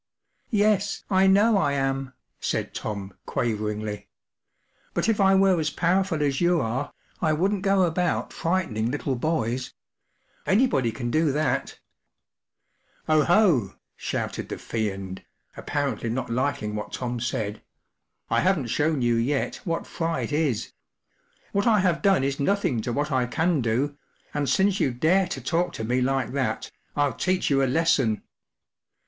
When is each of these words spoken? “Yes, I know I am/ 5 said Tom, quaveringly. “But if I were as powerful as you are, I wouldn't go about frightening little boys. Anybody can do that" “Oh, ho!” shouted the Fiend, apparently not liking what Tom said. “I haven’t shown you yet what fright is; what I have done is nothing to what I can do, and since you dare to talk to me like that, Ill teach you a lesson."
“Yes, 0.65 1.03
I 1.11 1.27
know 1.27 1.59
I 1.59 1.73
am/ 1.73 2.07
5 2.09 2.13
said 2.43 2.73
Tom, 2.73 3.13
quaveringly. 3.27 4.07
“But 4.95 5.07
if 5.07 5.21
I 5.21 5.35
were 5.35 5.59
as 5.59 5.69
powerful 5.69 6.23
as 6.23 6.41
you 6.41 6.59
are, 6.59 6.91
I 7.21 7.33
wouldn't 7.33 7.61
go 7.61 7.83
about 7.83 8.33
frightening 8.33 8.89
little 8.89 9.15
boys. 9.15 9.75
Anybody 10.47 10.91
can 10.91 11.11
do 11.11 11.31
that" 11.33 11.77
“Oh, 13.07 13.25
ho!” 13.25 13.75
shouted 13.95 14.49
the 14.49 14.57
Fiend, 14.57 15.23
apparently 15.55 16.09
not 16.09 16.31
liking 16.31 16.73
what 16.75 16.93
Tom 16.93 17.19
said. 17.19 17.61
“I 18.27 18.39
haven’t 18.39 18.71
shown 18.71 19.03
you 19.03 19.17
yet 19.17 19.57
what 19.65 19.85
fright 19.85 20.31
is; 20.31 20.73
what 21.51 21.67
I 21.67 21.77
have 21.81 22.01
done 22.01 22.23
is 22.23 22.39
nothing 22.39 22.81
to 22.81 22.91
what 22.91 23.11
I 23.11 23.27
can 23.27 23.61
do, 23.61 23.95
and 24.33 24.49
since 24.49 24.79
you 24.79 24.89
dare 24.91 25.27
to 25.27 25.41
talk 25.41 25.73
to 25.73 25.83
me 25.83 26.01
like 26.01 26.31
that, 26.31 26.71
Ill 26.97 27.13
teach 27.13 27.51
you 27.51 27.61
a 27.61 27.67
lesson." 27.69 28.23